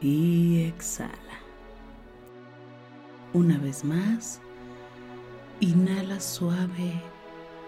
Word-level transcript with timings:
y 0.00 0.64
exhala. 0.64 1.10
Una 3.32 3.58
vez 3.58 3.84
más, 3.84 4.40
inhala 5.60 6.18
suave 6.20 7.00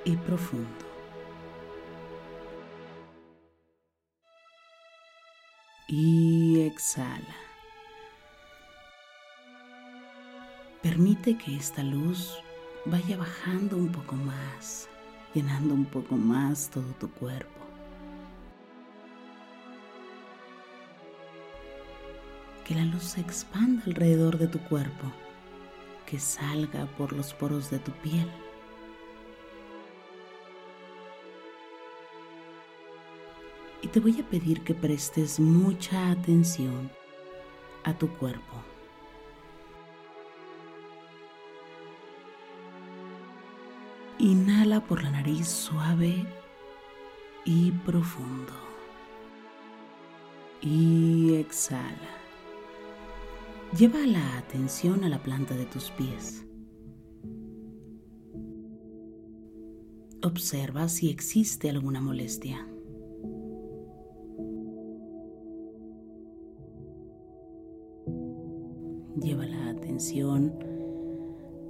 y 0.04 0.16
profundo. 0.16 0.69
Y 5.88 6.60
exhala. 6.62 7.37
Permite 10.82 11.37
que 11.37 11.54
esta 11.54 11.82
luz 11.82 12.38
vaya 12.87 13.16
bajando 13.16 13.76
un 13.76 13.93
poco 13.93 14.16
más, 14.16 14.88
llenando 15.34 15.75
un 15.75 15.84
poco 15.84 16.16
más 16.16 16.70
todo 16.70 16.93
tu 16.99 17.09
cuerpo. 17.10 17.51
Que 22.64 22.74
la 22.74 22.84
luz 22.84 23.02
se 23.02 23.20
expanda 23.20 23.82
alrededor 23.86 24.38
de 24.38 24.46
tu 24.46 24.58
cuerpo, 24.60 25.12
que 26.06 26.18
salga 26.18 26.86
por 26.98 27.12
los 27.12 27.34
poros 27.34 27.70
de 27.70 27.78
tu 27.78 27.90
piel. 27.92 28.30
Y 33.82 33.88
te 33.88 33.98
voy 33.98 34.20
a 34.20 34.24
pedir 34.24 34.62
que 34.62 34.74
prestes 34.74 35.40
mucha 35.40 36.10
atención 36.10 36.90
a 37.84 37.92
tu 37.94 38.08
cuerpo. 38.08 38.62
Inhala 44.18 44.78
por 44.80 45.02
la 45.02 45.10
nariz 45.10 45.48
suave 45.48 46.24
y 47.44 47.72
profundo. 47.72 48.52
Y 50.60 51.34
exhala. 51.34 52.21
Lleva 53.78 54.00
la 54.06 54.36
atención 54.36 55.02
a 55.02 55.08
la 55.08 55.22
planta 55.22 55.56
de 55.56 55.64
tus 55.64 55.90
pies. 55.92 56.46
Observa 60.22 60.88
si 60.88 61.08
existe 61.08 61.70
alguna 61.70 62.02
molestia. 62.02 62.68
Lleva 69.22 69.46
la 69.46 69.70
atención 69.70 70.52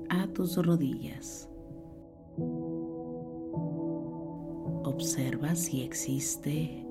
a 0.09 0.27
tus 0.27 0.57
rodillas. 0.57 1.49
Observa 4.83 5.55
si 5.55 5.83
existe 5.83 6.85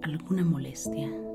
alguna 0.00 0.42
molestia. 0.42 1.27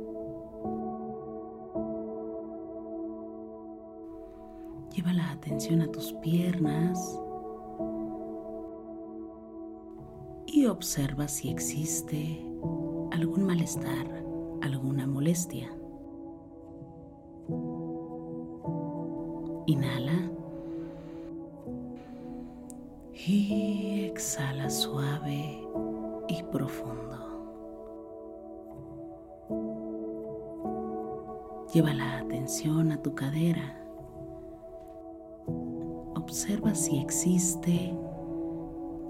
Lleva 4.93 5.11
la 5.11 5.31
atención 5.31 5.81
a 5.81 5.91
tus 5.91 6.13
piernas 6.13 7.19
y 10.45 10.67
observa 10.67 11.27
si 11.27 11.49
existe 11.49 12.45
algún 13.11 13.43
malestar, 13.43 14.23
alguna 14.61 15.07
molestia. 15.07 15.75
Inhala 19.65 20.29
y 23.15 24.05
exhala 24.11 24.69
suave 24.69 25.67
y 26.27 26.43
profundo. 26.51 27.17
Lleva 31.73 31.95
la 31.95 32.19
atención 32.19 32.91
a 32.91 33.01
tu 33.01 33.15
cadera 33.15 33.82
observa 36.33 36.73
si 36.73 36.97
existe 36.97 37.95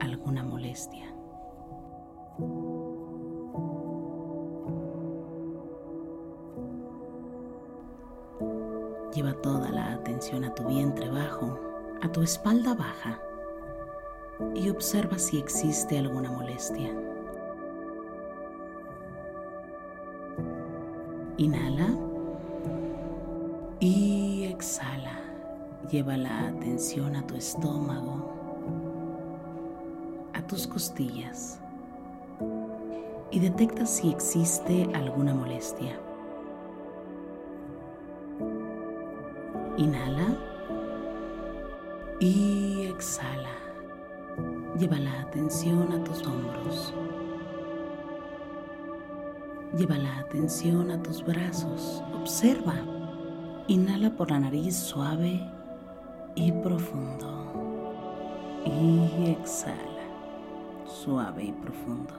alguna 0.02 0.44
molestia. 0.44 1.06
Lleva 9.16 9.32
toda 9.42 9.70
la 9.70 9.94
atención 9.94 10.44
a 10.44 10.54
tu 10.54 10.68
vientre 10.68 11.10
bajo, 11.10 11.58
a 12.02 12.12
tu 12.12 12.22
espalda 12.22 12.74
baja. 12.74 13.18
y 14.54 14.70
observa 14.70 15.18
si 15.18 15.40
existe 15.40 15.98
alguna 15.98 16.30
molestia. 16.30 16.92
Inhala 21.38 21.88
y 23.80 24.44
exhala. 24.44 25.03
Lleva 25.94 26.18
la 26.18 26.48
atención 26.48 27.16
a 27.16 27.28
tu 27.28 27.36
estómago, 27.36 28.34
a 30.34 30.42
tus 30.48 30.66
costillas 30.66 31.62
y 33.30 33.38
detecta 33.38 33.86
si 33.86 34.10
existe 34.10 34.90
alguna 34.96 35.36
molestia. 35.36 36.00
Inhala 39.78 40.36
y 42.20 42.88
exhala. 42.88 43.54
Lleva 44.80 44.98
la 44.98 45.22
atención 45.22 45.92
a 45.92 46.04
tus 46.04 46.26
hombros. 46.26 46.92
Lleva 49.78 50.00
la 50.00 50.18
atención 50.18 50.90
a 50.90 51.04
tus 51.04 51.24
brazos. 51.24 52.04
Observa. 52.16 52.78
Inhala 53.68 54.10
por 54.10 54.32
la 54.32 54.40
nariz 54.40 54.76
suave 54.76 55.53
y 56.36 56.52
profundo. 56.52 57.30
Y 58.66 59.32
exhala, 59.32 60.06
suave 60.86 61.46
y 61.46 61.52
profundo. 61.52 62.14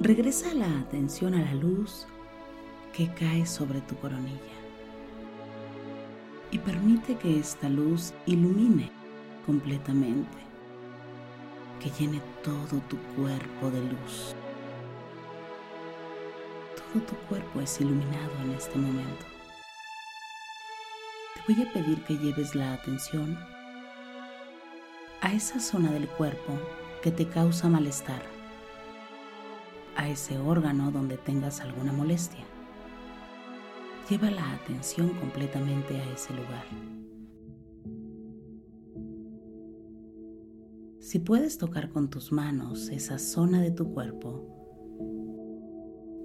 Regresa 0.00 0.52
la 0.54 0.80
atención 0.80 1.34
a 1.34 1.42
la 1.42 1.54
luz 1.54 2.06
que 2.92 3.08
cae 3.14 3.46
sobre 3.46 3.80
tu 3.82 3.96
coronilla 3.96 4.62
y 6.50 6.58
permite 6.58 7.16
que 7.16 7.38
esta 7.38 7.68
luz 7.68 8.12
ilumine 8.26 8.90
completamente, 9.46 10.38
que 11.80 11.90
llene 11.90 12.20
todo 12.42 12.80
tu 12.88 12.96
cuerpo 13.16 13.70
de 13.70 13.80
luz. 13.80 14.34
Todo 16.76 17.04
tu 17.04 17.14
cuerpo 17.28 17.60
es 17.60 17.80
iluminado 17.80 18.32
en 18.44 18.50
este 18.52 18.78
momento. 18.78 19.31
Voy 21.48 21.60
a 21.60 21.72
pedir 21.72 22.00
que 22.04 22.16
lleves 22.16 22.54
la 22.54 22.72
atención 22.72 23.36
a 25.22 25.34
esa 25.34 25.58
zona 25.58 25.90
del 25.90 26.06
cuerpo 26.06 26.52
que 27.02 27.10
te 27.10 27.26
causa 27.26 27.68
malestar 27.68 28.22
a 29.96 30.08
ese 30.08 30.38
órgano 30.38 30.92
donde 30.92 31.16
tengas 31.16 31.60
alguna 31.60 31.92
molestia. 31.92 32.44
Lleva 34.08 34.30
la 34.30 34.52
atención 34.52 35.08
completamente 35.18 35.96
a 36.00 36.12
ese 36.12 36.32
lugar. 36.32 36.64
Si 41.00 41.18
puedes 41.18 41.58
tocar 41.58 41.90
con 41.90 42.08
tus 42.08 42.30
manos 42.30 42.88
esa 42.88 43.18
zona 43.18 43.60
de 43.60 43.72
tu 43.72 43.92
cuerpo 43.92 44.46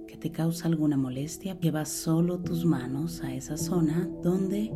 que 0.06 0.16
te 0.16 0.30
causa 0.30 0.68
alguna 0.68 0.96
molestia, 0.96 1.58
lleva 1.58 1.84
solo 1.86 2.38
tus 2.38 2.64
manos 2.64 3.20
a 3.24 3.34
esa 3.34 3.56
zona 3.56 4.08
donde 4.22 4.72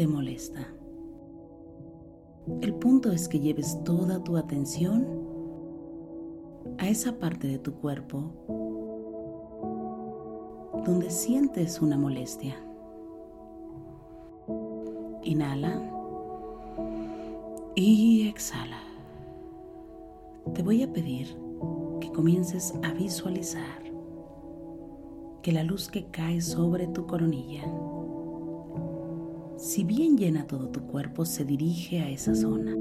te 0.00 0.06
molesta. 0.06 0.66
El 2.62 2.72
punto 2.72 3.12
es 3.12 3.28
que 3.28 3.38
lleves 3.38 3.84
toda 3.84 4.24
tu 4.24 4.38
atención 4.38 5.06
a 6.78 6.88
esa 6.88 7.18
parte 7.18 7.46
de 7.48 7.58
tu 7.58 7.74
cuerpo 7.74 8.32
donde 10.86 11.10
sientes 11.10 11.82
una 11.82 11.98
molestia. 11.98 12.56
Inhala 15.22 15.82
y 17.74 18.26
exhala. 18.26 18.80
Te 20.54 20.62
voy 20.62 20.82
a 20.82 20.90
pedir 20.90 21.36
que 22.00 22.10
comiences 22.10 22.72
a 22.82 22.94
visualizar 22.94 23.82
que 25.42 25.52
la 25.52 25.62
luz 25.62 25.90
que 25.90 26.06
cae 26.06 26.40
sobre 26.40 26.86
tu 26.86 27.06
coronilla, 27.06 27.64
si 29.60 29.84
bien 29.84 30.16
llena 30.16 30.46
todo 30.46 30.68
tu 30.68 30.80
cuerpo, 30.86 31.24
se 31.24 31.44
dirige 31.44 32.00
a 32.00 32.10
esa 32.10 32.34
zona. 32.34 32.76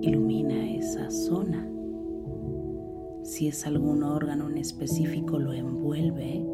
Ilumina 0.00 0.70
esa 0.70 1.10
zona 1.10 1.70
si 3.30 3.46
es 3.46 3.64
algún 3.64 4.02
órgano 4.02 4.50
en 4.50 4.58
específico, 4.58 5.38
lo 5.38 5.52
envuelve 5.52 6.44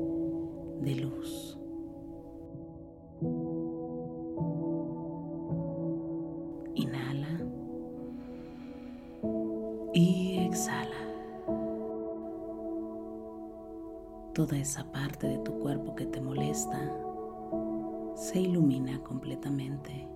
de 0.83 0.95
luz. 0.97 1.59
Inhala 6.75 7.41
y 9.95 10.39
exhala. 10.41 10.91
Toda 14.35 14.59
esa 14.59 14.85
parte 14.93 15.29
de 15.29 15.39
tu 15.39 15.59
cuerpo 15.61 15.95
que 15.95 16.05
te 16.05 16.21
molesta 16.21 16.93
se 18.27 18.41
ilumina 18.41 19.01
completamente. 19.05 20.09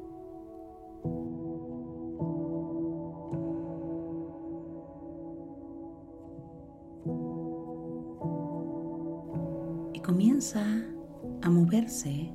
comienza 10.03 10.61
a 11.43 11.51
moverse 11.51 12.33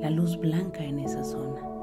la 0.00 0.10
luz 0.10 0.38
blanca 0.38 0.84
en 0.84 1.00
esa 1.00 1.24
zona. 1.24 1.73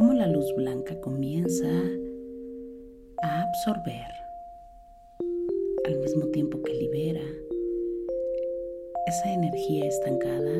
Cómo 0.00 0.14
la 0.14 0.28
luz 0.28 0.50
blanca 0.56 0.98
comienza 1.02 1.68
a 3.22 3.42
absorber 3.42 4.06
al 5.84 5.98
mismo 5.98 6.24
tiempo 6.28 6.62
que 6.62 6.72
libera 6.72 7.20
esa 9.06 9.30
energía 9.30 9.84
estancada 9.84 10.54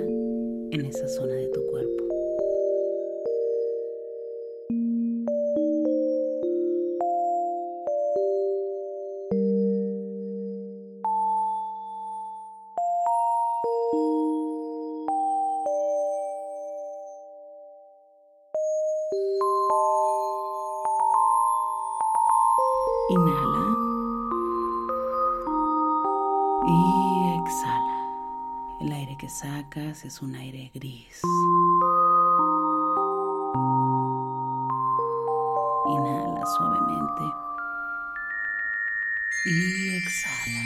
en 0.72 0.84
esa 0.84 1.08
zona 1.08 1.32
de 1.32 1.48
tu 1.48 1.66
cuerpo. 1.68 2.09
El 28.90 28.96
aire 28.96 29.16
que 29.20 29.28
sacas 29.28 30.04
es 30.04 30.20
un 30.20 30.34
aire 30.34 30.68
gris. 30.74 31.20
Inhala 35.86 36.44
suavemente. 36.44 37.22
Y 39.46 39.94
exhala. 39.94 40.64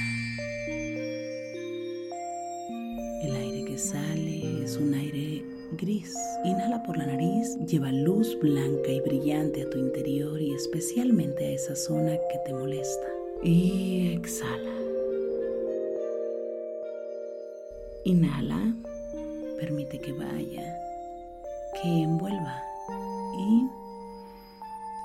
El 3.24 3.36
aire 3.36 3.64
que 3.66 3.76
sale 3.76 4.64
es 4.64 4.78
un 4.78 4.94
aire 4.94 5.44
gris. 5.72 6.14
Inhala 6.46 6.82
por 6.82 6.96
la 6.96 7.04
nariz, 7.04 7.58
lleva 7.66 7.92
luz 7.92 8.38
blanca 8.40 8.90
y 8.90 9.02
brillante 9.02 9.64
a 9.64 9.68
tu 9.68 9.76
interior 9.76 10.40
y 10.40 10.54
especialmente 10.54 11.44
a 11.44 11.50
esa 11.50 11.76
zona 11.76 12.12
que 12.12 12.38
te 12.46 12.54
molesta. 12.54 13.06
Y 13.42 14.14
exhala. 14.14 14.83
Inhala, 18.04 18.60
permite 19.58 19.98
que 19.98 20.12
vaya, 20.12 20.78
que 21.72 22.02
envuelva. 22.02 22.62
Y 23.38 23.66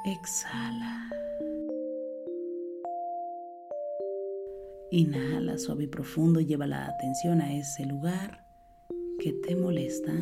exhala. 0.05 1.09
Inhala 4.91 5.57
suave 5.57 5.85
y 5.85 5.87
profundo, 5.87 6.41
lleva 6.41 6.67
la 6.67 6.87
atención 6.87 7.39
a 7.41 7.55
ese 7.55 7.85
lugar 7.85 8.43
que 9.19 9.31
te 9.31 9.55
molesta. 9.55 10.13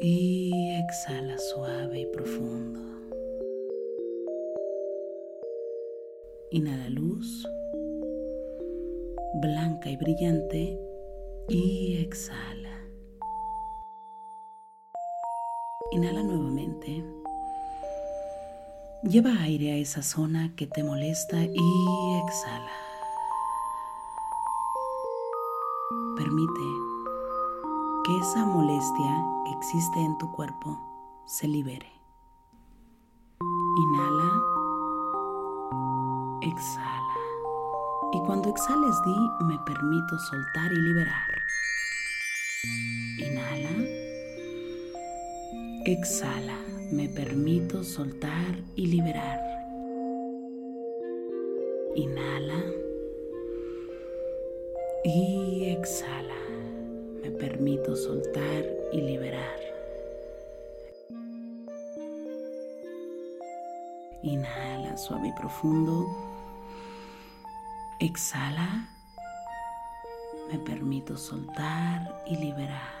Y 0.00 0.52
exhala 0.84 1.36
suave 1.38 2.00
y 2.00 2.06
profundo. 2.06 2.80
Inhala 6.52 6.88
luz 6.90 7.44
blanca 9.40 9.90
y 9.90 9.96
brillante 9.96 10.78
y 11.48 11.98
exhala. 11.98 12.70
Inhala 15.92 16.22
nuevamente. 16.22 17.04
Lleva 19.02 19.30
aire 19.42 19.72
a 19.72 19.76
esa 19.76 20.02
zona 20.02 20.54
que 20.56 20.66
te 20.66 20.82
molesta 20.82 21.44
y 21.44 22.20
exhala. 22.24 22.72
Permite 26.16 26.60
que 28.04 28.18
esa 28.18 28.44
molestia 28.46 29.24
que 29.44 29.52
existe 29.52 30.00
en 30.00 30.18
tu 30.18 30.32
cuerpo 30.32 30.78
se 31.24 31.46
libere. 31.46 31.92
Inhala. 33.76 34.32
Exhala. 36.42 37.15
Y 38.16 38.20
cuando 38.20 38.48
exhales 38.48 38.96
di, 39.04 39.44
me 39.44 39.58
permito 39.66 40.18
soltar 40.18 40.72
y 40.72 40.76
liberar. 40.76 41.42
Inhala. 43.18 43.70
Exhala. 45.84 46.56
Me 46.92 47.10
permito 47.10 47.84
soltar 47.84 48.56
y 48.74 48.86
liberar. 48.86 49.38
Inhala. 51.94 52.64
Y 55.04 55.64
exhala. 55.76 56.40
Me 57.22 57.30
permito 57.32 57.94
soltar 57.94 58.64
y 58.92 59.00
liberar. 59.02 59.60
Inhala 64.22 64.96
suave 64.96 65.28
y 65.28 65.32
profundo. 65.38 66.35
Exhala. 67.98 68.90
Me 70.52 70.58
permito 70.58 71.16
soltar 71.16 72.22
y 72.26 72.36
liberar. 72.36 72.92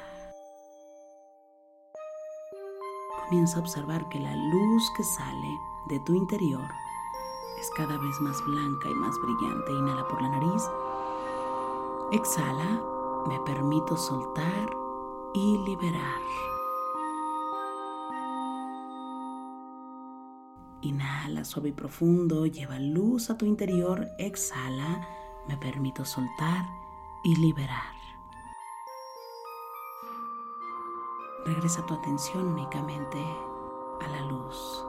Comienza 3.24 3.58
a 3.58 3.60
observar 3.60 4.08
que 4.08 4.18
la 4.18 4.34
luz 4.34 4.90
que 4.96 5.04
sale 5.04 5.58
de 5.90 6.00
tu 6.06 6.14
interior 6.14 6.66
es 7.60 7.70
cada 7.76 7.98
vez 7.98 8.20
más 8.22 8.42
blanca 8.46 8.88
y 8.88 8.94
más 8.94 9.14
brillante. 9.20 9.72
Inhala 9.72 10.08
por 10.08 10.22
la 10.22 10.30
nariz. 10.30 10.62
Exhala. 12.12 12.82
Me 13.28 13.38
permito 13.40 13.98
soltar 13.98 14.70
y 15.34 15.58
liberar. 15.58 16.22
Inhala 20.82 21.44
suave 21.44 21.70
y 21.70 21.72
profundo, 21.72 22.46
lleva 22.46 22.78
luz 22.78 23.30
a 23.30 23.38
tu 23.38 23.46
interior, 23.46 24.06
exhala, 24.18 25.06
me 25.48 25.56
permito 25.56 26.04
soltar 26.04 26.64
y 27.24 27.34
liberar. 27.36 27.94
Regresa 31.46 31.86
tu 31.86 31.94
atención 31.94 32.48
únicamente 32.48 33.18
a 34.00 34.08
la 34.08 34.20
luz. 34.22 34.84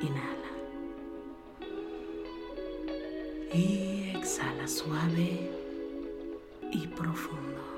Inhala. 0.00 0.50
Y 3.54 4.10
exhala 4.16 4.66
suave 4.66 5.50
y 6.72 6.86
profundo. 6.88 7.77